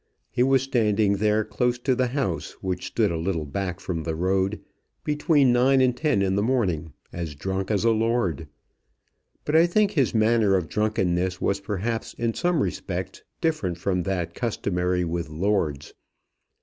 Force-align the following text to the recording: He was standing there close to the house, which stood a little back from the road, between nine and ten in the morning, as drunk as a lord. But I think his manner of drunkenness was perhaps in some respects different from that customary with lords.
He 0.31 0.41
was 0.41 0.63
standing 0.63 1.17
there 1.17 1.45
close 1.45 1.77
to 1.77 1.93
the 1.93 2.07
house, 2.07 2.53
which 2.53 2.87
stood 2.87 3.11
a 3.11 3.17
little 3.19 3.45
back 3.45 3.79
from 3.79 4.01
the 4.01 4.15
road, 4.15 4.59
between 5.03 5.53
nine 5.53 5.79
and 5.79 5.95
ten 5.95 6.23
in 6.23 6.33
the 6.35 6.41
morning, 6.41 6.93
as 7.13 7.35
drunk 7.35 7.69
as 7.69 7.83
a 7.83 7.91
lord. 7.91 8.47
But 9.45 9.55
I 9.55 9.67
think 9.67 9.91
his 9.91 10.15
manner 10.15 10.55
of 10.55 10.67
drunkenness 10.67 11.39
was 11.39 11.59
perhaps 11.59 12.15
in 12.15 12.33
some 12.33 12.63
respects 12.63 13.21
different 13.41 13.77
from 13.77 14.01
that 14.01 14.33
customary 14.33 15.05
with 15.05 15.29
lords. 15.29 15.93